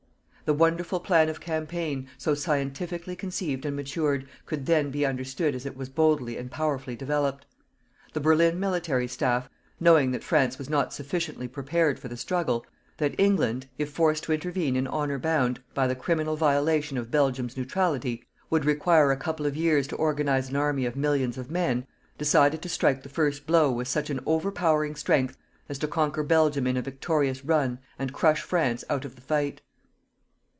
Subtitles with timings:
[0.43, 5.65] The wonderful plan of campaign, so scientifically conceived and matured, could then be understood as
[5.65, 7.45] it was boldly and powerfully developed.
[8.11, 12.65] The Berlin military staff, knowing that France was not sufficiently prepared for the struggle,
[12.97, 17.55] that England, if forced to intervene in honour bound, by the criminal violation of Belgium's
[17.55, 21.87] neutrality, would require a couple of years to organize an army of millions of men,
[22.17, 25.37] decided to strike the first blow with such an overpowering strength
[25.69, 29.61] as to conquer Belgium in a victorious run and crush France out of the fight.